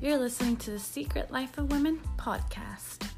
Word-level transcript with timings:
You're 0.00 0.18
listening 0.18 0.54
to 0.58 0.70
the 0.70 0.78
Secret 0.78 1.32
Life 1.32 1.58
of 1.58 1.72
Women 1.72 1.98
podcast. 2.16 3.10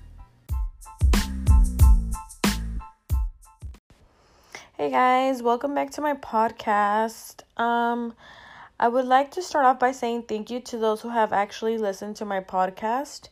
Hey 4.79 4.91
guys, 4.91 5.43
welcome 5.43 5.75
back 5.75 5.91
to 5.91 6.01
my 6.01 6.15
podcast. 6.15 7.43
Um 7.61 8.15
I 8.79 8.89
would 8.89 9.05
like 9.05 9.31
to 9.33 9.43
start 9.43 9.67
off 9.67 9.79
by 9.79 9.93
saying 9.93 10.23
thank 10.23 10.49
you 10.49 10.59
to 10.61 10.79
those 10.79 11.03
who 11.03 11.11
have 11.11 11.35
actually 11.35 11.77
listened 11.77 12.17
to 12.17 12.25
my 12.25 12.41
podcast. 12.41 13.29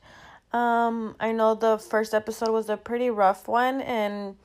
Um 0.52 1.16
I 1.18 1.32
know 1.32 1.54
the 1.54 1.78
first 1.78 2.12
episode 2.12 2.50
was 2.50 2.68
a 2.68 2.76
pretty 2.76 3.08
rough 3.08 3.48
one 3.48 3.80
and 3.80 4.36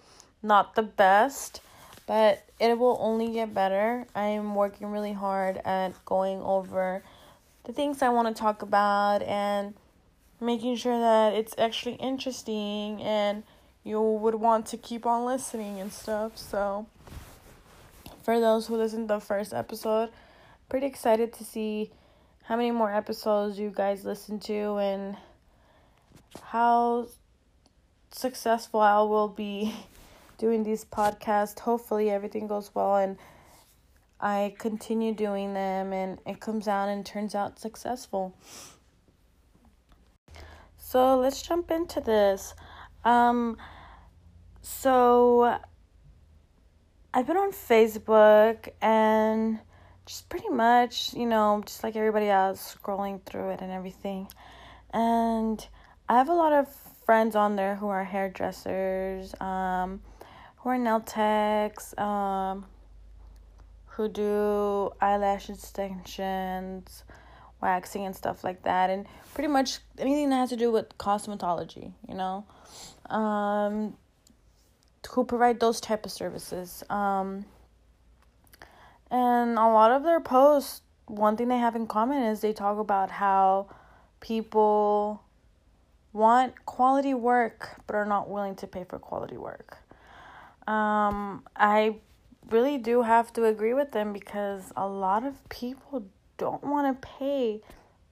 not 0.41 0.75
the 0.75 0.83
best, 0.83 1.59
but 2.07 2.45
it 2.57 2.79
will 2.79 2.97
only 3.01 3.33
get 3.33 3.53
better. 3.53 4.07
I 4.15 4.27
am 4.27 4.55
working 4.55 4.87
really 4.87 5.11
hard 5.11 5.57
at 5.65 5.93
going 6.05 6.41
over 6.41 7.03
the 7.63 7.73
things 7.73 8.01
I 8.01 8.09
want 8.09 8.35
to 8.35 8.39
talk 8.39 8.61
about 8.61 9.21
and 9.23 9.73
making 10.41 10.75
sure 10.75 10.99
that 10.99 11.33
it's 11.33 11.55
actually 11.57 11.95
interesting 11.95 13.01
and 13.01 13.43
you 13.83 14.01
would 14.01 14.35
want 14.35 14.65
to 14.67 14.77
keep 14.77 15.05
on 15.05 15.25
listening 15.25 15.79
and 15.79 15.91
stuff. 15.91 16.37
So, 16.37 16.87
for 18.23 18.39
those 18.39 18.67
who 18.67 18.77
listened 18.77 19.09
to 19.09 19.15
the 19.15 19.19
first 19.19 19.53
episode, 19.53 20.09
pretty 20.69 20.87
excited 20.87 21.33
to 21.33 21.43
see 21.43 21.91
how 22.43 22.55
many 22.55 22.71
more 22.71 22.93
episodes 22.93 23.59
you 23.59 23.71
guys 23.73 24.05
listen 24.05 24.39
to 24.39 24.77
and 24.77 25.17
how 26.41 27.07
successful 28.11 28.79
I 28.79 29.01
will 29.01 29.27
be 29.27 29.73
doing 30.37 30.63
these 30.63 30.85
podcasts. 30.85 31.59
Hopefully, 31.59 32.09
everything 32.09 32.47
goes 32.47 32.71
well 32.73 32.95
and 32.95 33.17
I 34.23 34.55
continue 34.57 35.13
doing 35.13 35.53
them 35.53 35.91
and 35.91 36.17
it 36.25 36.39
comes 36.39 36.69
out 36.69 36.87
and 36.87 37.05
turns 37.05 37.35
out 37.35 37.59
successful. 37.59 38.37
So 40.77 41.19
let's 41.19 41.41
jump 41.41 41.71
into 41.71 41.99
this. 41.99 42.53
Um, 43.03 43.57
so 44.61 45.59
I've 47.13 47.27
been 47.27 47.35
on 47.35 47.51
Facebook 47.51 48.69
and 48.81 49.59
just 50.05 50.29
pretty 50.29 50.49
much, 50.49 51.13
you 51.13 51.25
know, 51.25 51.61
just 51.65 51.83
like 51.83 51.97
everybody 51.97 52.29
else, 52.29 52.77
scrolling 52.81 53.21
through 53.25 53.49
it 53.49 53.59
and 53.59 53.73
everything. 53.73 54.29
And 54.93 55.67
I 56.07 56.17
have 56.17 56.29
a 56.29 56.33
lot 56.33 56.53
of 56.53 56.73
friends 57.05 57.35
on 57.35 57.57
there 57.57 57.75
who 57.75 57.89
are 57.89 58.05
hairdressers, 58.05 59.35
um, 59.41 60.01
who 60.57 60.69
are 60.69 60.77
nail 60.77 61.01
techs, 61.01 61.93
um, 61.97 62.65
who 63.95 64.09
do 64.09 64.91
eyelash 65.01 65.49
extensions, 65.49 67.03
waxing, 67.61 68.05
and 68.05 68.15
stuff 68.15 68.43
like 68.43 68.63
that, 68.63 68.89
and 68.89 69.05
pretty 69.33 69.47
much 69.47 69.79
anything 69.99 70.29
that 70.29 70.37
has 70.37 70.49
to 70.49 70.55
do 70.55 70.71
with 70.71 70.97
cosmetology, 70.97 71.93
you 72.07 72.15
know, 72.15 72.45
um, 73.09 73.95
who 75.11 75.23
provide 75.23 75.59
those 75.59 75.79
type 75.79 76.05
of 76.05 76.11
services. 76.11 76.83
Um, 76.89 77.45
and 79.11 79.59
a 79.59 79.67
lot 79.67 79.91
of 79.91 80.03
their 80.03 80.19
posts, 80.19 80.81
one 81.05 81.37
thing 81.37 81.47
they 81.49 81.59
have 81.59 81.75
in 81.75 81.85
common 81.85 82.23
is 82.23 82.41
they 82.41 82.53
talk 82.53 82.79
about 82.79 83.11
how 83.11 83.67
people 84.19 85.21
want 86.13 86.65
quality 86.65 87.13
work 87.13 87.81
but 87.85 87.95
are 87.95 88.05
not 88.05 88.29
willing 88.29 88.55
to 88.55 88.67
pay 88.67 88.85
for 88.85 88.97
quality 88.97 89.37
work. 89.37 89.77
Um, 90.67 91.43
I 91.55 91.97
really 92.49 92.77
do 92.77 93.01
have 93.03 93.33
to 93.33 93.45
agree 93.45 93.73
with 93.73 93.91
them 93.91 94.13
because 94.13 94.71
a 94.75 94.87
lot 94.87 95.25
of 95.25 95.47
people 95.49 96.05
don't 96.37 96.63
want 96.63 97.01
to 97.01 97.07
pay 97.07 97.61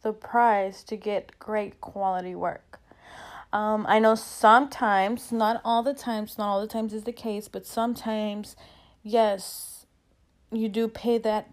the 0.02 0.14
price 0.14 0.84
to 0.84 0.96
get 0.96 1.38
great 1.40 1.80
quality 1.82 2.36
work. 2.36 2.80
Um, 3.54 3.86
I 3.88 4.00
know 4.00 4.16
sometimes, 4.16 5.32
not 5.32 5.62
all 5.66 5.84
the 5.84 5.94
times, 5.94 6.38
not 6.38 6.48
all 6.48 6.62
the 6.62 6.68
times 6.68 6.94
is 6.94 7.04
the 7.04 7.12
case, 7.12 7.48
but 7.48 7.66
sometimes, 7.66 8.56
yes, 9.04 9.86
you 10.52 10.70
do 10.70 10.88
pay 10.88 11.18
that 11.18 11.50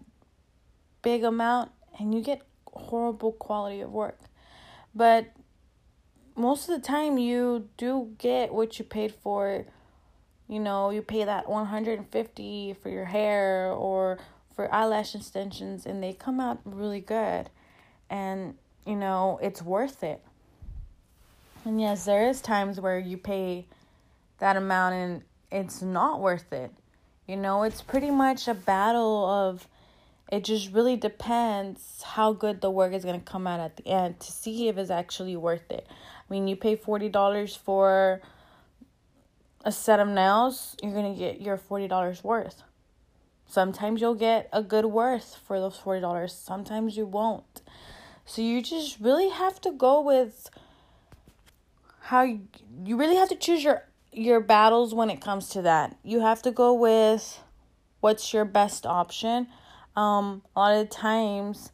big 1.01 1.23
amount 1.23 1.71
and 1.99 2.13
you 2.13 2.21
get 2.21 2.41
horrible 2.73 3.33
quality 3.33 3.81
of 3.81 3.91
work. 3.91 4.19
But 4.95 5.27
most 6.35 6.69
of 6.69 6.75
the 6.81 6.87
time, 6.87 7.17
you 7.17 7.67
do 7.77 8.15
get 8.17 8.53
what 8.53 8.79
you 8.79 8.85
paid 8.85 9.13
for 9.13 9.65
you 10.49 10.59
know, 10.59 10.89
you 10.89 11.03
pay 11.03 11.23
that 11.23 11.47
150 11.47 12.75
for 12.81 12.89
your 12.89 13.05
hair 13.05 13.71
or 13.71 14.17
for 14.55 14.73
eyelash 14.73 15.13
extensions 15.13 15.85
and 15.85 16.03
they 16.03 16.11
come 16.11 16.39
out 16.39 16.59
really 16.65 16.99
good. 16.99 17.49
And, 18.09 18.55
you 18.85 18.95
know, 18.95 19.39
it's 19.43 19.61
worth 19.61 20.03
it. 20.03 20.21
And 21.63 21.79
yes, 21.79 22.05
there 22.05 22.27
is 22.27 22.41
times 22.41 22.79
where 22.79 22.97
you 22.97 23.15
pay 23.15 23.67
that 24.39 24.57
amount 24.57 24.95
and 24.95 25.21
it's 25.51 25.83
not 25.83 26.19
worth 26.19 26.51
it. 26.51 26.71
You 27.27 27.37
know, 27.37 27.61
it's 27.61 27.83
pretty 27.83 28.09
much 28.09 28.47
a 28.47 28.55
battle 28.55 29.25
of 29.25 29.67
it 30.31 30.43
just 30.43 30.73
really 30.73 30.95
depends 30.95 32.01
how 32.01 32.33
good 32.33 32.61
the 32.61 32.71
work 32.71 32.93
is 32.93 33.03
going 33.03 33.19
to 33.19 33.25
come 33.25 33.45
out 33.45 33.59
at 33.59 33.77
the 33.77 33.87
end 33.87 34.19
to 34.19 34.31
see 34.31 34.67
if 34.67 34.77
it's 34.77 34.89
actually 34.89 35.35
worth 35.35 35.69
it. 35.69 35.85
I 35.89 36.33
mean, 36.33 36.47
you 36.47 36.55
pay 36.55 36.75
$40 36.75 37.57
for 37.57 38.21
a 39.63 39.71
set 39.71 39.99
of 39.99 40.07
nails, 40.07 40.75
you're 40.81 40.93
going 40.93 41.13
to 41.13 41.19
get 41.19 41.41
your 41.41 41.57
$40 41.57 42.23
worth. 42.23 42.63
Sometimes 43.45 43.99
you'll 43.99 44.15
get 44.15 44.47
a 44.53 44.61
good 44.61 44.85
worth 44.85 45.37
for 45.45 45.59
those 45.59 45.77
$40, 45.77 46.29
sometimes 46.29 46.95
you 46.95 47.05
won't. 47.05 47.61
So 48.25 48.43
you 48.43 48.61
just 48.61 48.99
really 48.99 49.29
have 49.29 49.59
to 49.61 49.71
go 49.71 50.01
with 50.01 50.51
how 52.01 52.21
you, 52.21 52.41
you 52.85 52.95
really 52.95 53.15
have 53.15 53.29
to 53.29 53.35
choose 53.35 53.63
your 53.63 53.85
your 54.11 54.39
battles 54.39 54.93
when 54.93 55.09
it 55.09 55.21
comes 55.21 55.49
to 55.49 55.61
that. 55.61 55.95
You 56.03 56.21
have 56.21 56.41
to 56.43 56.51
go 56.51 56.73
with 56.73 57.39
what's 58.01 58.33
your 58.33 58.45
best 58.45 58.85
option. 58.85 59.47
Um 59.95 60.43
a 60.55 60.59
lot 60.59 60.77
of 60.77 60.89
times 60.91 61.71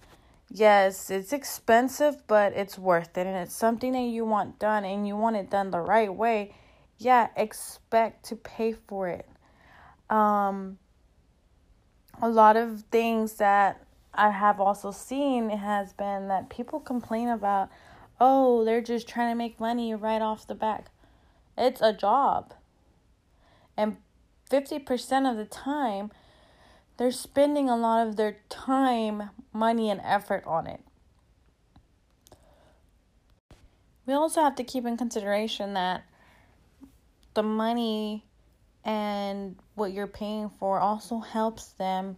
yes, 0.49 1.09
it's 1.09 1.33
expensive, 1.33 2.25
but 2.27 2.53
it's 2.53 2.77
worth 2.77 3.17
it 3.17 3.27
and 3.27 3.35
it's 3.35 3.55
something 3.55 3.91
that 3.91 4.07
you 4.15 4.23
want 4.23 4.57
done 4.57 4.85
and 4.85 5.05
you 5.05 5.17
want 5.17 5.35
it 5.35 5.49
done 5.49 5.71
the 5.71 5.81
right 5.81 6.13
way 6.13 6.53
yeah, 6.97 7.29
expect 7.35 8.25
to 8.25 8.35
pay 8.35 8.73
for 8.73 9.07
it. 9.07 9.27
Um, 10.09 10.77
a 12.21 12.29
lot 12.29 12.55
of 12.55 12.83
things 12.91 13.33
that 13.33 13.85
I 14.13 14.29
have 14.29 14.59
also 14.59 14.91
seen 14.91 15.49
has 15.49 15.93
been 15.93 16.27
that 16.29 16.49
people 16.49 16.79
complain 16.79 17.27
about, 17.27 17.69
oh, 18.19 18.63
they're 18.63 18.81
just 18.81 19.07
trying 19.07 19.31
to 19.31 19.37
make 19.37 19.59
money 19.59 19.93
right 19.93 20.21
off 20.21 20.47
the 20.47 20.55
back. 20.55 20.87
It's 21.57 21.81
a 21.81 21.93
job. 21.93 22.53
And 23.75 23.97
50% 24.49 25.29
of 25.29 25.37
the 25.37 25.45
time, 25.45 26.11
they're 26.97 27.11
spending 27.11 27.69
a 27.69 27.75
lot 27.75 28.07
of 28.07 28.15
their 28.15 28.37
time, 28.47 29.31
money, 29.51 29.89
and 29.89 29.99
effort 30.03 30.43
on 30.45 30.67
it. 30.67 30.81
We 34.05 34.13
also 34.13 34.41
have 34.41 34.55
to 34.55 34.63
keep 34.63 34.85
in 34.85 34.97
consideration 34.97 35.73
that 35.73 36.05
the 37.35 37.43
money 37.43 38.25
and 38.83 39.55
what 39.75 39.93
you're 39.93 40.07
paying 40.07 40.49
for 40.49 40.79
also 40.79 41.19
helps 41.19 41.67
them 41.73 42.17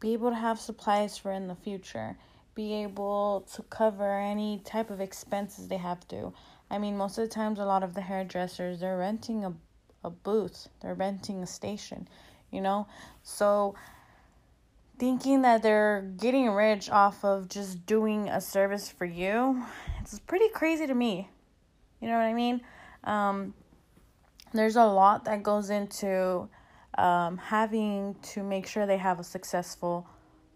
be 0.00 0.12
able 0.12 0.30
to 0.30 0.36
have 0.36 0.58
supplies 0.58 1.18
for 1.18 1.32
in 1.32 1.46
the 1.48 1.54
future, 1.54 2.16
be 2.54 2.72
able 2.74 3.46
to 3.54 3.62
cover 3.64 4.18
any 4.18 4.60
type 4.64 4.90
of 4.90 5.00
expenses 5.00 5.68
they 5.68 5.76
have 5.76 6.06
to. 6.08 6.32
I 6.70 6.78
mean, 6.78 6.96
most 6.96 7.18
of 7.18 7.28
the 7.28 7.34
times, 7.34 7.58
a 7.58 7.64
lot 7.64 7.82
of 7.82 7.94
the 7.94 8.00
hairdressers 8.00 8.80
they're 8.80 8.96
renting 8.96 9.44
a 9.44 9.52
a 10.04 10.10
booth, 10.10 10.68
they're 10.80 10.94
renting 10.94 11.42
a 11.42 11.46
station, 11.46 12.06
you 12.50 12.60
know, 12.60 12.86
so 13.22 13.74
thinking 14.98 15.42
that 15.42 15.62
they're 15.62 16.02
getting 16.18 16.50
rich 16.50 16.90
off 16.90 17.24
of 17.24 17.48
just 17.48 17.84
doing 17.86 18.28
a 18.28 18.40
service 18.40 18.90
for 18.90 19.06
you, 19.06 19.64
it's 20.00 20.18
pretty 20.20 20.48
crazy 20.50 20.86
to 20.86 20.94
me. 20.94 21.28
You 22.00 22.08
know 22.08 22.18
what 22.18 22.24
I 22.24 22.34
mean? 22.34 22.60
Um, 23.04 23.54
there's 24.54 24.76
a 24.76 24.84
lot 24.84 25.24
that 25.24 25.42
goes 25.42 25.70
into 25.70 26.48
um, 26.96 27.36
having 27.38 28.14
to 28.22 28.42
make 28.42 28.66
sure 28.66 28.86
they 28.86 28.98
have 28.98 29.18
a 29.18 29.24
successful 29.24 30.06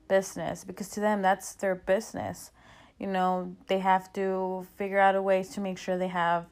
business 0.08 0.64
because 0.64 0.88
to 0.90 1.00
them 1.00 1.22
that's 1.22 1.54
their 1.54 1.74
business. 1.74 2.50
You 2.98 3.06
know 3.06 3.56
they 3.66 3.78
have 3.78 4.12
to 4.14 4.66
figure 4.76 4.98
out 4.98 5.14
a 5.14 5.22
ways 5.22 5.50
to 5.50 5.60
make 5.60 5.78
sure 5.78 5.98
they 5.98 6.08
have 6.08 6.46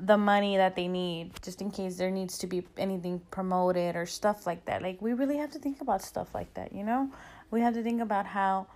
the 0.00 0.16
money 0.16 0.56
that 0.56 0.76
they 0.76 0.86
need 0.86 1.32
just 1.42 1.60
in 1.60 1.70
case 1.70 1.96
there 1.96 2.10
needs 2.10 2.38
to 2.38 2.46
be 2.46 2.62
anything 2.76 3.20
promoted 3.30 3.96
or 3.96 4.06
stuff 4.06 4.46
like 4.46 4.64
that. 4.66 4.82
Like 4.82 5.00
we 5.00 5.12
really 5.12 5.36
have 5.38 5.50
to 5.52 5.58
think 5.58 5.80
about 5.80 6.02
stuff 6.02 6.34
like 6.34 6.54
that 6.54 6.72
you 6.72 6.84
know? 6.84 7.10
We 7.50 7.60
have 7.62 7.74
to 7.74 7.82
think 7.82 8.00
about 8.00 8.26
how 8.26 8.66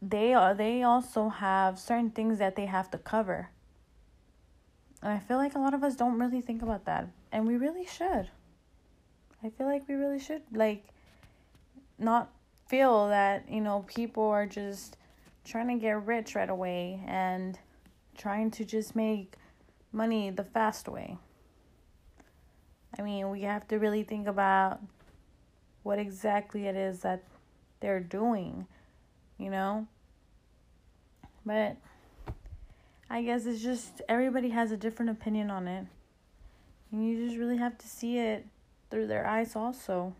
they 0.00 0.32
are 0.32 0.54
they 0.54 0.82
also 0.82 1.28
have 1.28 1.78
certain 1.78 2.10
things 2.10 2.38
that 2.38 2.56
they 2.56 2.66
have 2.66 2.90
to 2.92 2.98
cover 2.98 3.50
and 5.02 5.12
I 5.12 5.18
feel 5.18 5.36
like 5.36 5.54
a 5.54 5.58
lot 5.58 5.74
of 5.74 5.84
us 5.84 5.94
don't 5.96 6.18
really 6.18 6.40
think 6.40 6.62
about 6.62 6.84
that. 6.86 7.08
And 7.30 7.46
we 7.46 7.56
really 7.56 7.86
should. 7.86 8.28
I 9.42 9.50
feel 9.50 9.66
like 9.66 9.88
we 9.88 9.94
really 9.94 10.18
should, 10.18 10.42
like, 10.52 10.84
not 11.98 12.30
feel 12.66 13.08
that, 13.08 13.48
you 13.48 13.60
know, 13.60 13.84
people 13.86 14.24
are 14.24 14.46
just 14.46 14.96
trying 15.44 15.68
to 15.68 15.80
get 15.80 16.04
rich 16.04 16.34
right 16.34 16.50
away 16.50 17.00
and 17.06 17.58
trying 18.16 18.50
to 18.50 18.64
just 18.64 18.96
make 18.96 19.34
money 19.92 20.30
the 20.30 20.44
fast 20.44 20.88
way. 20.88 21.16
I 22.98 23.02
mean, 23.02 23.30
we 23.30 23.42
have 23.42 23.66
to 23.68 23.78
really 23.78 24.02
think 24.02 24.26
about 24.26 24.80
what 25.82 25.98
exactly 25.98 26.66
it 26.66 26.76
is 26.76 27.00
that 27.00 27.22
they're 27.80 28.00
doing, 28.00 28.66
you 29.38 29.50
know? 29.50 29.86
But 31.46 31.76
I 33.10 33.22
guess 33.22 33.46
it's 33.46 33.62
just 33.62 34.02
everybody 34.08 34.50
has 34.50 34.70
a 34.70 34.76
different 34.76 35.10
opinion 35.10 35.50
on 35.50 35.66
it. 35.66 35.86
And 36.92 37.06
you 37.06 37.26
just 37.26 37.38
really 37.38 37.56
have 37.56 37.78
to 37.78 37.86
see 37.86 38.18
it 38.18 38.46
through 38.90 39.06
their 39.06 39.26
eyes, 39.26 39.56
also. 39.56 40.14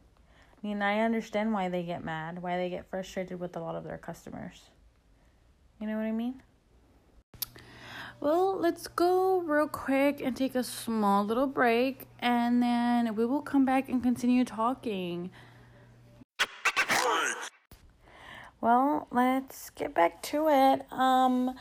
I 0.63 0.67
mean, 0.67 0.83
I 0.83 1.01
understand 1.01 1.53
why 1.53 1.69
they 1.69 1.83
get 1.83 2.05
mad, 2.05 2.43
why 2.43 2.57
they 2.57 2.71
get 2.71 2.87
frustrated 2.91 3.39
with 3.39 3.57
a 3.57 3.61
lot 3.61 3.75
of 3.75 3.85
their 3.85 3.99
customers. 3.99 4.63
You 5.81 5.87
know 5.87 5.97
what 5.97 6.07
I 6.07 6.13
mean? 6.13 6.43
Well, 8.21 8.59
let's 8.59 8.89
go 8.89 9.41
real 9.41 9.69
quick 9.69 10.21
and 10.21 10.37
take 10.37 10.57
a 10.57 10.65
small 10.65 11.25
little 11.25 11.47
break, 11.47 12.09
and 12.19 12.61
then 12.61 13.15
we 13.15 13.25
will 13.25 13.43
come 13.43 13.65
back 13.65 13.89
and 13.89 14.03
continue 14.03 14.45
talking. 14.45 15.31
Well, 18.61 19.07
let's 19.13 19.71
get 19.71 19.95
back 19.95 20.21
to 20.25 20.49
it. 20.49 20.93
Um, 20.93 21.55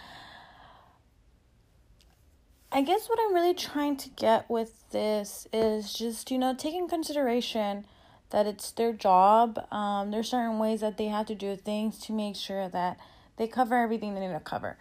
I 2.69 2.81
guess 2.81 3.07
what 3.07 3.17
I'm 3.21 3.33
really 3.33 3.53
trying 3.53 3.95
to 3.97 4.09
get 4.09 4.49
with 4.49 4.89
this 4.91 5.47
is 5.53 5.93
just, 5.93 6.29
you 6.29 6.37
know, 6.37 6.53
taking 6.53 6.89
consideration 6.89 7.85
that 8.31 8.45
it's 8.45 8.71
their 8.71 8.91
job. 8.91 9.57
Um, 9.71 10.11
there's 10.11 10.29
certain 10.29 10.59
ways 10.59 10.81
that 10.81 10.97
they 10.97 11.05
have 11.05 11.27
to 11.27 11.35
do 11.35 11.55
things 11.55 11.97
to 11.99 12.11
make 12.11 12.35
sure 12.35 12.67
that 12.67 12.97
they 13.37 13.47
cover 13.47 13.77
everything 13.77 14.13
they 14.13 14.19
need 14.19 14.33
to 14.33 14.41
cover. 14.41 14.77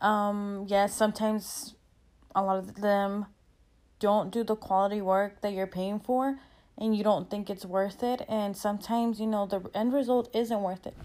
Um, 0.00 0.66
yes, 0.68 0.96
sometimes 0.96 1.74
a 2.34 2.42
lot 2.42 2.58
of 2.58 2.76
them 2.76 3.26
don't 4.00 4.32
do 4.32 4.42
the 4.42 4.56
quality 4.56 5.00
work 5.00 5.40
that 5.42 5.52
you're 5.52 5.66
paying 5.68 6.00
for 6.00 6.38
and 6.76 6.96
you 6.96 7.04
don't 7.04 7.30
think 7.30 7.48
it's 7.48 7.64
worth 7.64 8.02
it. 8.02 8.22
And 8.28 8.56
sometimes, 8.56 9.20
you 9.20 9.26
know, 9.28 9.46
the 9.46 9.70
end 9.74 9.92
result 9.92 10.28
isn't 10.34 10.62
worth 10.62 10.88
it. 10.88 10.96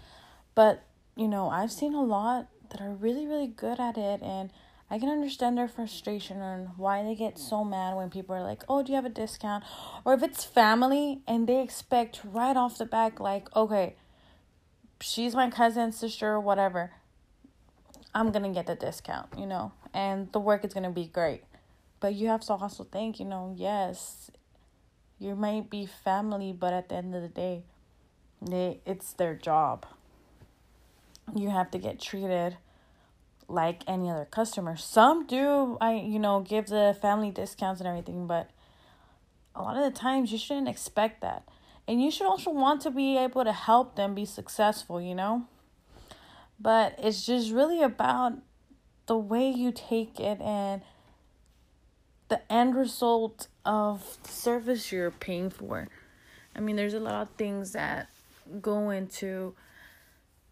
But, 0.55 0.83
you 1.15 1.27
know, 1.27 1.49
I've 1.49 1.71
seen 1.71 1.93
a 1.93 2.03
lot 2.03 2.47
that 2.71 2.81
are 2.81 2.91
really, 2.91 3.27
really 3.27 3.47
good 3.47 3.79
at 3.79 3.99
it. 3.99 4.21
And 4.23 4.51
I 4.93 4.99
can 4.99 5.09
understand 5.09 5.57
their 5.57 5.67
frustration 5.67 6.39
and 6.39 6.69
why 6.77 7.01
they 7.01 7.15
get 7.15 7.39
so 7.39 7.63
mad 7.63 7.95
when 7.95 8.11
people 8.11 8.35
are 8.35 8.43
like, 8.43 8.61
oh, 8.69 8.83
do 8.83 8.91
you 8.91 8.95
have 8.95 9.05
a 9.05 9.09
discount? 9.09 9.63
Or 10.05 10.13
if 10.13 10.21
it's 10.21 10.43
family 10.43 11.23
and 11.27 11.47
they 11.47 11.63
expect 11.63 12.21
right 12.23 12.55
off 12.55 12.77
the 12.77 12.85
back, 12.85 13.19
like, 13.19 13.47
okay, 13.55 13.95
she's 15.01 15.33
my 15.33 15.49
cousin, 15.49 15.91
sister, 15.93 16.39
whatever. 16.39 16.91
I'm 18.13 18.31
going 18.31 18.43
to 18.43 18.49
get 18.49 18.67
the 18.67 18.75
discount, 18.75 19.29
you 19.35 19.47
know, 19.47 19.71
and 19.95 20.31
the 20.31 20.39
work 20.39 20.63
is 20.63 20.75
going 20.75 20.83
to 20.83 20.91
be 20.91 21.07
great. 21.07 21.41
But 21.99 22.13
you 22.13 22.27
have 22.27 22.41
to 22.41 22.53
also 22.53 22.83
think, 22.83 23.19
you 23.19 23.25
know, 23.25 23.51
yes, 23.57 24.29
you 25.17 25.33
might 25.33 25.71
be 25.71 25.87
family, 25.87 26.53
but 26.53 26.71
at 26.71 26.89
the 26.89 26.95
end 26.97 27.15
of 27.15 27.23
the 27.23 27.29
day, 27.29 27.63
they 28.39 28.79
it's 28.85 29.11
their 29.13 29.33
job. 29.33 29.87
You 31.35 31.49
have 31.49 31.71
to 31.71 31.79
get 31.79 31.99
treated 31.99 32.57
like 33.47 33.83
any 33.87 34.09
other 34.09 34.25
customer. 34.25 34.75
Some 34.75 35.25
do 35.25 35.77
I 35.81 35.95
you 35.95 36.19
know 36.19 36.41
give 36.41 36.67
the 36.67 36.97
family 37.01 37.31
discounts 37.31 37.81
and 37.81 37.87
everything, 37.87 38.27
but 38.27 38.49
a 39.55 39.61
lot 39.61 39.77
of 39.77 39.83
the 39.83 39.97
times 39.97 40.31
you 40.31 40.37
shouldn't 40.37 40.67
expect 40.67 41.21
that. 41.21 41.43
And 41.87 42.01
you 42.01 42.11
should 42.11 42.27
also 42.27 42.51
want 42.51 42.81
to 42.81 42.91
be 42.91 43.17
able 43.17 43.43
to 43.43 43.51
help 43.51 43.95
them 43.95 44.15
be 44.15 44.25
successful, 44.25 45.01
you 45.01 45.13
know? 45.13 45.47
But 46.59 46.95
it's 46.97 47.25
just 47.25 47.51
really 47.51 47.81
about 47.81 48.33
the 49.05 49.17
way 49.17 49.49
you 49.49 49.71
take 49.71 50.19
it 50.19 50.39
and 50.39 50.81
the 52.29 52.41
end 52.51 52.75
result 52.75 53.47
of 53.65 54.17
the 54.23 54.29
service 54.29 54.91
you're 54.91 55.11
paying 55.11 55.49
for. 55.49 55.89
I 56.55 56.61
mean, 56.61 56.77
there's 56.77 56.93
a 56.93 56.99
lot 56.99 57.21
of 57.21 57.29
things 57.31 57.73
that 57.73 58.07
go 58.61 58.91
into 58.91 59.53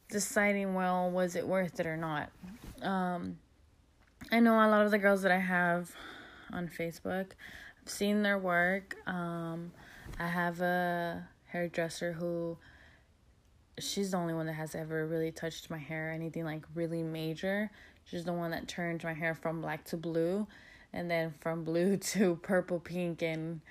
deciding, 0.10 0.74
well, 0.74 1.10
was 1.10 1.36
it 1.36 1.48
worth 1.48 1.80
it 1.80 1.88
or 1.88 1.98
not. 1.98 2.30
Um, 2.82 3.38
I 4.32 4.40
know 4.40 4.54
a 4.56 4.70
lot 4.70 4.86
of 4.86 4.92
the 4.92 4.98
girls 4.98 5.22
that 5.24 5.32
I 5.32 5.40
have 5.40 5.92
on 6.52 6.68
Facebook. 6.68 7.32
I've 7.82 7.92
seen 7.92 8.24
their 8.24 8.38
work. 8.38 8.96
Um, 9.08 9.72
I 10.20 10.28
have 10.28 10.62
a 10.62 11.28
hairdresser 11.48 12.14
who 12.14 12.58
she's 13.80 14.12
the 14.12 14.18
only 14.18 14.34
one 14.34 14.46
that 14.46 14.54
has 14.54 14.76
ever 14.76 15.08
really 15.08 15.32
touched 15.32 15.70
my 15.70 15.78
hair, 15.78 16.12
anything 16.12 16.46
like 16.46 16.64
really 16.76 17.04
major. 17.04 17.72
She's 18.06 18.26
the 18.26 18.34
one 18.34 18.52
that 18.52 18.68
turned 18.68 19.04
my 19.04 19.14
hair 19.14 19.34
from 19.34 19.62
black 19.62 19.86
to 19.86 19.98
blue 19.98 20.48
and 20.94 21.10
then 21.10 21.34
from 21.40 21.64
blue 21.64 21.98
to 22.14 22.36
purple, 22.42 22.80
pink, 22.80 23.22
and 23.22 23.62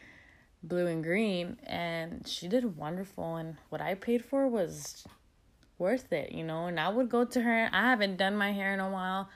blue 0.62 0.86
and 0.86 1.02
green. 1.02 1.58
And 1.66 2.26
she 2.26 2.48
did 2.48 2.76
wonderful. 2.76 3.36
And 3.36 3.56
what 3.68 3.80
I 3.80 3.94
paid 3.94 4.24
for 4.24 4.48
was 4.48 5.04
worth 5.80 6.12
it, 6.12 6.32
you 6.32 6.44
know. 6.44 6.66
And 6.66 6.78
I 6.78 6.88
would 6.88 7.08
go 7.08 7.24
to 7.24 7.40
her. 7.40 7.68
I 7.72 7.90
haven't 7.90 8.16
done 8.16 8.36
my 8.36 8.52
hair 8.52 8.72
in 8.72 8.80
a 8.80 8.90
while 8.90 9.28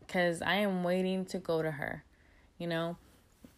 because 0.00 0.40
I 0.40 0.56
am 0.56 0.84
waiting 0.84 1.24
to 1.26 1.38
go 1.38 1.60
to 1.60 1.70
her, 1.70 2.04
you 2.58 2.66
know. 2.66 2.96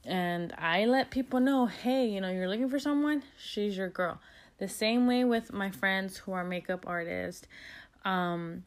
And 0.04 0.52
I 0.56 0.86
let 0.86 1.10
people 1.10 1.40
know, 1.40 1.66
hey, 1.66 2.06
you 2.06 2.20
know, 2.20 2.30
you're 2.30 2.48
looking 2.48 2.70
for 2.70 2.78
someone, 2.78 3.22
she's 3.38 3.76
your 3.76 3.88
girl. 3.88 4.20
The 4.58 4.68
same 4.68 5.06
way 5.06 5.24
with 5.24 5.52
my 5.52 5.70
friends 5.70 6.16
who 6.16 6.32
are 6.32 6.44
makeup 6.44 6.84
artists. 6.86 7.46
Um, 8.04 8.64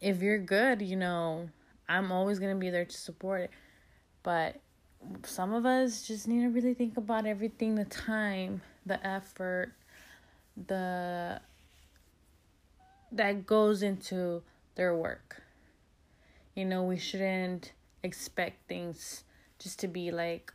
if 0.00 0.20
you're 0.20 0.38
good, 0.38 0.82
you 0.82 0.96
know, 0.96 1.48
I'm 1.88 2.12
always 2.12 2.38
going 2.38 2.54
to 2.54 2.58
be 2.58 2.70
there 2.70 2.84
to 2.84 2.96
support 2.96 3.42
it. 3.42 3.50
But 4.22 4.60
some 5.22 5.54
of 5.54 5.64
us 5.64 6.02
just 6.02 6.26
need 6.28 6.42
to 6.42 6.48
really 6.48 6.74
think 6.74 6.96
about 6.96 7.26
everything 7.26 7.76
the 7.76 7.84
time, 7.84 8.60
the 8.84 9.04
effort, 9.06 9.72
the 10.66 11.40
that 13.16 13.46
goes 13.46 13.82
into 13.82 14.42
their 14.74 14.94
work. 14.94 15.42
You 16.54 16.64
know, 16.64 16.82
we 16.82 16.98
shouldn't 16.98 17.72
expect 18.02 18.68
things 18.68 19.24
just 19.58 19.78
to 19.80 19.88
be 19.88 20.10
like, 20.10 20.52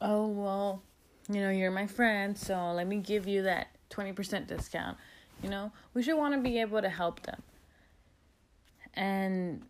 oh, 0.00 0.26
well, 0.26 0.82
you 1.28 1.40
know, 1.40 1.50
you're 1.50 1.70
my 1.70 1.86
friend, 1.86 2.36
so 2.36 2.72
let 2.72 2.86
me 2.86 2.96
give 2.96 3.26
you 3.26 3.42
that 3.42 3.68
20% 3.90 4.46
discount. 4.46 4.96
You 5.42 5.50
know, 5.50 5.72
we 5.94 6.02
should 6.02 6.16
want 6.16 6.34
to 6.34 6.40
be 6.40 6.60
able 6.60 6.80
to 6.80 6.88
help 6.88 7.22
them 7.22 7.42
and 8.94 9.62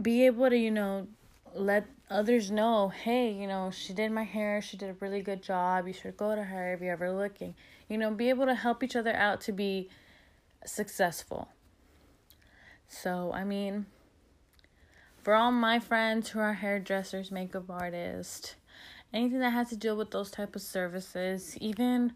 be 0.00 0.26
able 0.26 0.48
to, 0.48 0.56
you 0.56 0.70
know, 0.70 1.06
let 1.54 1.86
others 2.10 2.50
know, 2.50 2.88
hey, 2.88 3.30
you 3.32 3.46
know, 3.46 3.70
she 3.70 3.92
did 3.92 4.10
my 4.12 4.22
hair, 4.22 4.62
she 4.62 4.76
did 4.76 4.90
a 4.90 4.96
really 5.00 5.20
good 5.20 5.42
job. 5.42 5.86
You 5.86 5.92
should 5.92 6.16
go 6.16 6.34
to 6.34 6.42
her 6.42 6.74
if 6.74 6.80
you're 6.80 6.92
ever 6.92 7.12
looking. 7.12 7.54
You 7.88 7.98
know, 7.98 8.10
be 8.10 8.28
able 8.28 8.46
to 8.46 8.54
help 8.54 8.82
each 8.82 8.96
other 8.96 9.14
out 9.14 9.40
to 9.42 9.52
be 9.52 9.88
successful. 10.64 11.48
So, 12.88 13.32
I 13.32 13.44
mean, 13.44 13.86
for 15.22 15.34
all 15.34 15.52
my 15.52 15.78
friends 15.78 16.30
who 16.30 16.40
are 16.40 16.54
hairdressers, 16.54 17.30
makeup 17.30 17.70
artists, 17.70 18.56
anything 19.12 19.40
that 19.40 19.50
has 19.50 19.68
to 19.70 19.76
deal 19.76 19.96
with 19.96 20.10
those 20.10 20.30
type 20.30 20.56
of 20.56 20.62
services, 20.62 21.56
even 21.58 22.12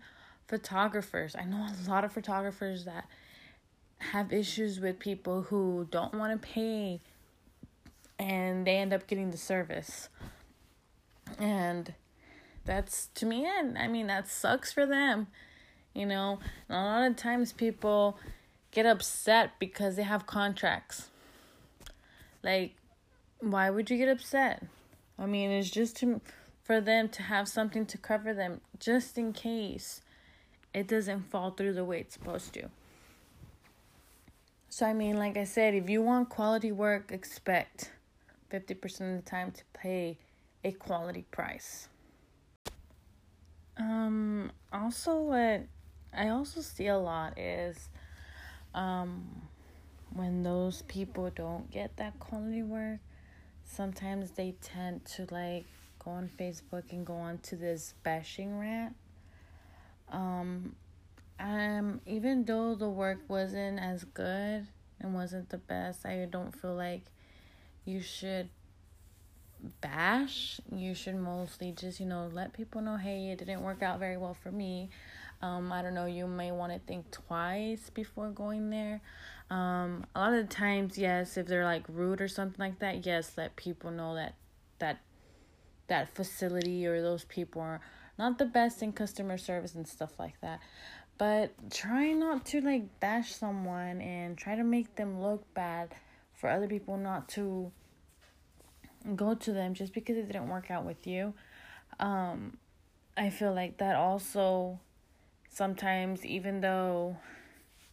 photographers. 0.47 1.35
I 1.39 1.45
know 1.45 1.67
a 1.67 1.91
lot 1.91 2.05
of 2.05 2.13
photographers 2.13 2.85
that 2.85 3.07
have 3.99 4.33
issues 4.33 4.81
with 4.81 4.99
people 4.99 5.43
who 5.43 5.87
don't 5.91 6.15
want 6.15 6.41
to 6.41 6.49
pay 6.49 7.01
and 8.19 8.67
they 8.67 8.77
end 8.77 8.93
up 8.93 9.07
getting 9.07 9.31
the 9.31 9.37
service. 9.37 10.09
And 11.39 11.95
that's 12.65 13.09
to 13.15 13.27
me 13.27 13.47
and 13.47 13.77
I 13.79 13.89
mean 13.89 14.07
that 14.09 14.29
sucks 14.29 14.73
for 14.73 14.87
them. 14.87 15.29
You 15.95 16.07
know, 16.07 16.41
and 16.69 16.77
a 16.77 16.83
lot 16.83 17.11
of 17.11 17.17
times 17.17 17.53
people 17.53 18.19
get 18.75 18.87
upset 18.87 19.53
because 19.59 19.97
they 19.97 20.03
have 20.03 20.27
contracts. 20.27 21.09
Like 22.43 22.75
why 23.41 23.71
would 23.71 23.91
you 23.91 23.99
get 23.99 24.09
upset? 24.09 24.65
I 25.19 25.27
mean, 25.27 25.51
it's 25.51 25.71
just 25.71 25.97
to 25.99 26.21
for 26.63 26.81
them 26.81 27.09
to 27.11 27.23
have 27.23 27.47
something 27.47 27.85
to 27.87 27.99
cover 27.99 28.33
them 28.33 28.61
just 28.79 29.19
in 29.19 29.33
case 29.33 30.01
it 30.73 30.89
doesn't 30.89 31.31
fall 31.31 31.51
through 31.51 31.75
the 31.75 31.85
way 31.85 32.01
it's 32.01 32.15
supposed 32.15 32.55
to. 32.55 32.71
So, 34.71 34.87
I 34.87 34.93
mean, 34.93 35.17
like 35.17 35.37
I 35.37 35.45
said, 35.45 35.75
if 35.75 35.89
you 35.89 36.03
want 36.03 36.31
quality 36.31 36.73
work, 36.73 37.13
expect 37.13 37.93
50% 38.51 38.83
of 39.19 39.25
the 39.25 39.31
time 39.31 39.53
to 39.53 39.63
pay 39.73 40.19
a 40.65 40.73
quality 40.73 41.27
price. 41.31 41.89
Um, 43.77 44.51
also, 44.73 45.17
what 45.19 45.63
I 46.17 46.31
also 46.31 46.61
see 46.61 46.87
a 46.87 46.99
lot 46.99 47.39
is 47.39 47.89
um, 48.75 49.43
when 50.13 50.43
those 50.43 50.83
people 50.83 51.31
don't 51.35 51.71
get 51.71 51.97
that 51.97 52.19
quality 52.21 52.63
work, 52.63 53.01
sometimes 53.65 54.33
they 54.33 54.55
tend 54.61 55.05
to 55.05 55.27
like 55.31 55.67
go 56.05 56.13
on 56.13 56.31
Facebook 56.39 56.85
and 56.91 57.07
go 57.07 57.15
on 57.15 57.39
to 57.39 57.57
this 57.57 57.95
bashing 58.03 58.59
rant. 58.59 58.95
Um, 60.11 60.77
um, 61.41 62.01
even 62.07 62.45
though 62.45 62.75
the 62.75 62.89
work 62.89 63.19
wasn't 63.29 63.81
as 63.81 64.05
good 64.05 64.67
and 65.05 65.15
wasn't 65.15 65.51
the 65.51 65.59
best. 65.59 66.07
I 66.07 66.27
don't 66.31 66.55
feel 66.61 66.75
like 66.75 67.03
you 67.85 68.01
should 68.01 68.49
bash. 69.81 70.61
You 70.75 70.95
should 70.95 71.17
mostly 71.17 71.73
just, 71.73 72.01
you 72.01 72.07
know, 72.07 72.31
let 72.33 72.53
people 72.53 72.81
know, 72.81 72.97
hey, 72.97 73.31
it 73.31 73.39
didn't 73.39 73.63
work 73.63 73.83
out 73.83 73.99
very 73.99 74.17
well 74.17 74.35
for 74.35 74.51
me. 74.51 74.91
Um, 75.43 75.73
I 75.73 75.83
don't 75.83 75.95
know, 75.95 76.07
you 76.07 76.27
may 76.27 76.53
want 76.53 76.73
to 76.73 76.79
think 76.79 77.11
twice 77.11 77.91
before 77.91 78.31
going 78.31 78.71
there. 78.71 79.03
Um, 79.51 80.07
a 80.15 80.21
lot 80.21 80.33
of 80.33 80.49
the 80.49 80.55
times, 80.55 80.97
yes, 80.97 81.37
if 81.37 81.47
they're 81.47 81.65
like 81.65 81.85
rude 81.89 82.21
or 82.21 82.29
something 82.29 82.59
like 82.59 82.79
that, 82.79 83.05
yes, 83.05 83.33
let 83.37 83.57
people 83.57 83.91
know 83.91 84.15
that 84.15 84.35
that 84.79 85.01
that 85.87 86.15
facility 86.15 86.87
or 86.87 87.03
those 87.03 87.25
people 87.25 87.61
are 87.61 87.81
not 88.19 88.39
the 88.39 88.47
best 88.47 88.83
in 88.83 88.93
customer 88.93 89.37
service 89.37 89.75
and 89.75 89.87
stuff 89.87 90.19
like 90.19 90.41
that. 90.41 90.61
But 91.19 91.53
try 91.71 92.13
not 92.13 92.47
to 92.47 92.61
like 92.61 93.01
bash 93.01 93.35
someone 93.35 94.01
and 94.01 94.37
try 94.37 94.57
to 94.57 94.65
make 94.65 94.97
them 94.97 95.21
look 95.21 95.53
bad 95.55 95.95
for 96.33 96.49
other 96.49 96.67
people 96.67 96.97
not 96.97 97.29
to 97.31 97.71
go 99.15 99.35
to 99.35 99.53
them 99.53 99.75
just 99.75 99.93
because 99.93 100.17
it 100.17 100.27
didn't 100.27 100.49
work 100.49 100.71
out 100.71 100.85
with 100.85 101.07
you. 101.07 101.35
Um, 102.01 102.57
I 103.17 103.31
feel 103.31 103.55
like 103.55 103.79
that 103.79 103.95
also 103.95 104.81
sometimes, 105.55 106.27
even 106.27 106.61
though 106.61 107.17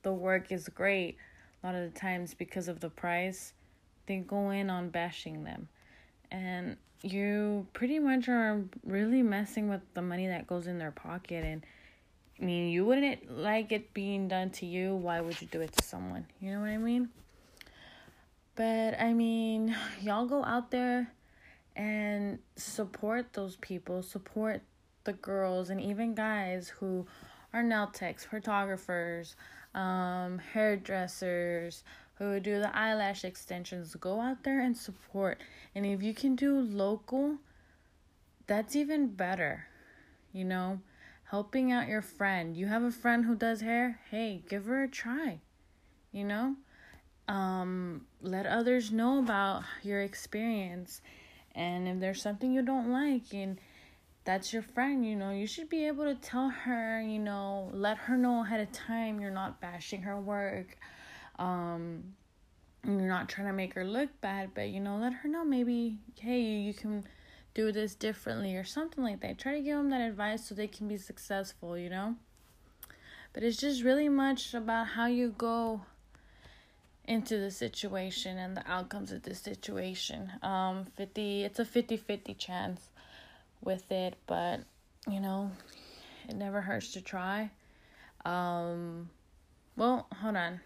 the 0.01 0.11
work 0.11 0.51
is 0.51 0.67
great, 0.69 1.17
a 1.63 1.67
lot 1.67 1.75
of 1.75 1.93
the 1.93 1.99
times 1.99 2.33
because 2.33 2.67
of 2.67 2.79
the 2.79 2.89
price, 2.89 3.53
they 4.07 4.17
go 4.17 4.49
in 4.49 4.69
on 4.69 4.89
bashing 4.89 5.43
them. 5.43 5.69
And 6.31 6.77
you 7.03 7.67
pretty 7.73 7.99
much 7.99 8.27
are 8.27 8.63
really 8.83 9.21
messing 9.21 9.69
with 9.69 9.81
the 9.93 10.01
money 10.01 10.27
that 10.27 10.47
goes 10.47 10.65
in 10.65 10.79
their 10.79 10.91
pocket. 10.91 11.43
And 11.45 11.63
I 12.39 12.43
mean, 12.43 12.69
you 12.69 12.83
wouldn't 12.83 13.37
like 13.37 13.71
it 13.71 13.93
being 13.93 14.27
done 14.27 14.49
to 14.51 14.65
you. 14.65 14.95
Why 14.95 15.21
would 15.21 15.39
you 15.39 15.47
do 15.47 15.61
it 15.61 15.71
to 15.73 15.83
someone? 15.83 16.25
You 16.39 16.53
know 16.53 16.61
what 16.61 16.69
I 16.69 16.77
mean? 16.77 17.09
But 18.55 18.99
I 18.99 19.13
mean, 19.13 19.75
y'all 20.01 20.25
go 20.25 20.43
out 20.43 20.71
there 20.71 21.11
and 21.75 22.39
support 22.55 23.33
those 23.33 23.55
people, 23.57 24.01
support 24.01 24.61
the 25.03 25.13
girls 25.13 25.69
and 25.69 25.79
even 25.81 26.13
guys 26.13 26.69
who 26.69 27.05
are 27.53 27.63
nail 27.63 27.87
techs, 27.87 28.25
photographers, 28.25 29.35
um, 29.73 30.39
hairdressers 30.53 31.83
who 32.15 32.39
do 32.39 32.59
the 32.59 32.75
eyelash 32.75 33.23
extensions. 33.23 33.95
Go 33.95 34.21
out 34.21 34.43
there 34.43 34.59
and 34.59 34.77
support. 34.77 35.39
And 35.73 35.85
if 35.85 36.03
you 36.03 36.13
can 36.13 36.35
do 36.35 36.59
local, 36.59 37.37
that's 38.47 38.75
even 38.75 39.07
better. 39.07 39.67
You 40.31 40.45
know, 40.45 40.81
helping 41.23 41.71
out 41.71 41.87
your 41.87 42.01
friend. 42.01 42.55
You 42.55 42.67
have 42.67 42.83
a 42.83 42.91
friend 42.91 43.25
who 43.25 43.35
does 43.35 43.61
hair? 43.61 43.99
Hey, 44.09 44.43
give 44.47 44.65
her 44.65 44.83
a 44.83 44.87
try. 44.87 45.39
You 46.11 46.25
know? 46.25 46.55
Um, 47.27 48.05
let 48.21 48.45
others 48.45 48.91
know 48.91 49.19
about 49.19 49.63
your 49.81 50.01
experience. 50.01 51.01
And 51.55 51.87
if 51.87 51.99
there's 51.99 52.21
something 52.21 52.51
you 52.51 52.61
don't 52.61 52.91
like 52.91 53.33
and 53.33 53.59
that's 54.23 54.53
your 54.53 54.61
friend, 54.61 55.05
you 55.05 55.15
know, 55.15 55.31
you 55.31 55.47
should 55.47 55.69
be 55.69 55.87
able 55.87 56.03
to 56.03 56.15
tell 56.15 56.49
her, 56.49 57.01
you 57.01 57.19
know, 57.19 57.69
let 57.73 57.97
her 57.97 58.17
know 58.17 58.43
ahead 58.43 58.61
of 58.61 58.71
time 58.71 59.19
you're 59.19 59.31
not 59.31 59.59
bashing 59.59 60.03
her 60.03 60.19
work. 60.19 60.77
Um 61.39 62.15
you're 62.83 63.07
not 63.07 63.29
trying 63.29 63.47
to 63.47 63.53
make 63.53 63.73
her 63.75 63.85
look 63.85 64.09
bad, 64.21 64.51
but 64.55 64.69
you 64.69 64.79
know, 64.79 64.97
let 64.97 65.13
her 65.13 65.29
know 65.29 65.43
maybe, 65.43 65.97
hey, 66.19 66.41
you 66.41 66.73
can 66.73 67.03
do 67.53 67.71
this 67.71 67.95
differently 67.95 68.55
or 68.55 68.63
something 68.63 69.03
like 69.03 69.19
that. 69.21 69.37
Try 69.37 69.53
to 69.53 69.61
give 69.61 69.77
them 69.77 69.89
that 69.89 70.01
advice 70.01 70.47
so 70.47 70.55
they 70.55 70.67
can 70.67 70.87
be 70.87 70.97
successful, 70.97 71.77
you 71.77 71.89
know? 71.89 72.15
But 73.33 73.43
it's 73.43 73.57
just 73.57 73.83
really 73.83 74.09
much 74.09 74.53
about 74.53 74.87
how 74.87 75.07
you 75.07 75.33
go 75.37 75.81
into 77.05 77.37
the 77.39 77.51
situation 77.51 78.37
and 78.37 78.55
the 78.55 78.69
outcomes 78.69 79.11
of 79.11 79.23
the 79.23 79.33
situation. 79.33 80.31
Um 80.43 80.85
50 80.95 81.43
it's 81.43 81.59
a 81.59 81.65
50-50 81.65 82.37
chance 82.37 82.90
with 83.63 83.91
it, 83.91 84.15
but 84.27 84.61
you 85.09 85.19
know, 85.19 85.51
it 86.27 86.35
never 86.35 86.61
hurts 86.61 86.93
to 86.93 87.01
try. 87.01 87.49
Um, 88.25 89.09
well, 89.75 90.07
hold 90.21 90.35
on. 90.35 90.59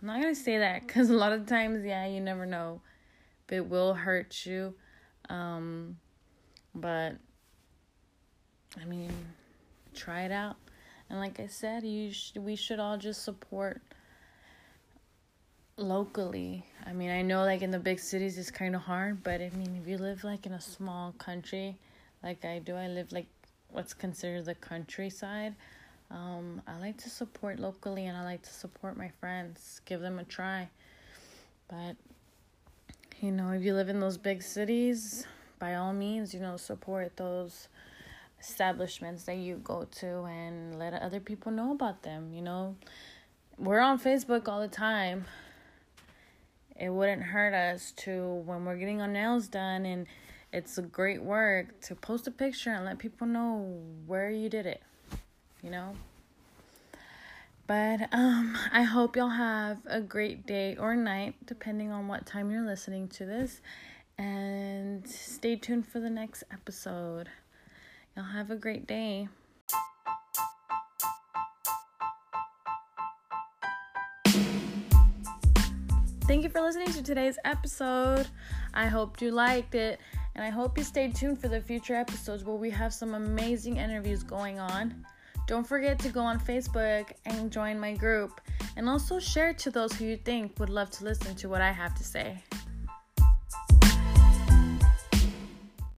I'm 0.00 0.06
not 0.06 0.20
gonna 0.20 0.34
say 0.34 0.58
that 0.58 0.86
because 0.86 1.10
a 1.10 1.14
lot 1.14 1.32
of 1.32 1.46
times, 1.46 1.84
yeah, 1.84 2.06
you 2.06 2.20
never 2.20 2.46
know, 2.46 2.80
it 3.48 3.66
will 3.66 3.94
hurt 3.94 4.46
you. 4.46 4.74
Um, 5.28 5.96
but 6.74 7.16
I 8.80 8.84
mean, 8.84 9.12
try 9.94 10.22
it 10.22 10.32
out. 10.32 10.56
And 11.10 11.18
like 11.18 11.40
I 11.40 11.46
said, 11.46 11.84
you 11.84 12.12
sh- 12.12 12.32
we 12.36 12.54
should 12.54 12.78
all 12.78 12.98
just 12.98 13.24
support 13.24 13.80
locally. 15.76 16.66
I 16.86 16.92
mean, 16.92 17.10
I 17.10 17.22
know 17.22 17.44
like 17.44 17.62
in 17.62 17.70
the 17.70 17.78
big 17.78 17.98
cities 17.98 18.36
it's 18.38 18.50
kind 18.50 18.74
of 18.74 18.82
hard, 18.82 19.22
but 19.22 19.40
I 19.40 19.50
mean, 19.50 19.78
if 19.80 19.88
you 19.88 19.98
live 19.98 20.24
like 20.24 20.46
in 20.46 20.52
a 20.52 20.60
small 20.60 21.12
country, 21.12 21.76
like 22.22 22.44
I 22.44 22.58
do. 22.58 22.74
I 22.74 22.88
live 22.88 23.12
like 23.12 23.26
what's 23.70 23.94
considered 23.94 24.44
the 24.44 24.54
countryside. 24.54 25.54
Um, 26.10 26.62
I 26.66 26.78
like 26.78 26.96
to 26.98 27.10
support 27.10 27.58
locally 27.58 28.06
and 28.06 28.16
I 28.16 28.24
like 28.24 28.42
to 28.42 28.52
support 28.52 28.96
my 28.96 29.10
friends, 29.20 29.80
give 29.84 30.00
them 30.00 30.18
a 30.18 30.24
try. 30.24 30.68
But, 31.68 31.96
you 33.20 33.30
know, 33.30 33.50
if 33.50 33.62
you 33.62 33.74
live 33.74 33.90
in 33.90 34.00
those 34.00 34.16
big 34.16 34.42
cities, 34.42 35.26
by 35.58 35.74
all 35.74 35.92
means, 35.92 36.32
you 36.32 36.40
know, 36.40 36.56
support 36.56 37.16
those 37.16 37.68
establishments 38.40 39.24
that 39.24 39.36
you 39.36 39.56
go 39.56 39.86
to 40.00 40.24
and 40.24 40.78
let 40.78 40.94
other 40.94 41.20
people 41.20 41.52
know 41.52 41.72
about 41.72 42.02
them. 42.02 42.32
You 42.32 42.42
know, 42.42 42.76
we're 43.58 43.80
on 43.80 44.00
Facebook 44.00 44.48
all 44.48 44.60
the 44.60 44.68
time. 44.68 45.26
It 46.80 46.90
wouldn't 46.90 47.22
hurt 47.22 47.54
us 47.54 47.92
to, 47.98 48.24
when 48.46 48.64
we're 48.64 48.76
getting 48.76 49.02
our 49.02 49.08
nails 49.08 49.48
done 49.48 49.84
and 49.84 50.06
it's 50.52 50.78
a 50.78 50.82
great 50.82 51.22
work 51.22 51.80
to 51.82 51.94
post 51.94 52.26
a 52.26 52.30
picture 52.30 52.70
and 52.70 52.84
let 52.84 52.98
people 52.98 53.26
know 53.26 53.80
where 54.06 54.30
you 54.30 54.48
did 54.48 54.66
it, 54.66 54.82
you 55.62 55.70
know? 55.70 55.94
But 57.66 58.08
um, 58.12 58.56
I 58.72 58.82
hope 58.82 59.14
y'all 59.14 59.28
have 59.28 59.78
a 59.86 60.00
great 60.00 60.46
day 60.46 60.76
or 60.76 60.96
night, 60.96 61.34
depending 61.44 61.92
on 61.92 62.08
what 62.08 62.26
time 62.26 62.50
you're 62.50 62.66
listening 62.66 63.08
to 63.08 63.26
this. 63.26 63.60
And 64.16 65.06
stay 65.06 65.54
tuned 65.54 65.86
for 65.86 66.00
the 66.00 66.10
next 66.10 66.42
episode. 66.50 67.28
Y'all 68.16 68.24
have 68.24 68.50
a 68.50 68.56
great 68.56 68.86
day. 68.86 69.28
Thank 76.26 76.42
you 76.42 76.50
for 76.50 76.60
listening 76.60 76.92
to 76.92 77.02
today's 77.02 77.38
episode. 77.44 78.26
I 78.74 78.86
hope 78.86 79.22
you 79.22 79.30
liked 79.30 79.74
it. 79.74 79.98
And 80.38 80.46
I 80.46 80.50
hope 80.50 80.78
you 80.78 80.84
stay 80.84 81.08
tuned 81.08 81.40
for 81.40 81.48
the 81.48 81.60
future 81.60 81.96
episodes 81.96 82.44
where 82.44 82.54
we 82.54 82.70
have 82.70 82.94
some 82.94 83.14
amazing 83.14 83.78
interviews 83.78 84.22
going 84.22 84.60
on. 84.60 85.04
Don't 85.48 85.66
forget 85.66 85.98
to 85.98 86.10
go 86.10 86.20
on 86.20 86.38
Facebook 86.38 87.10
and 87.26 87.50
join 87.50 87.80
my 87.80 87.94
group, 87.94 88.40
and 88.76 88.88
also 88.88 89.18
share 89.18 89.52
to 89.54 89.68
those 89.72 89.92
who 89.94 90.04
you 90.04 90.16
think 90.16 90.56
would 90.60 90.70
love 90.70 90.90
to 90.90 91.02
listen 91.02 91.34
to 91.34 91.48
what 91.48 91.60
I 91.60 91.72
have 91.72 91.92
to 91.96 92.04
say. 92.04 92.40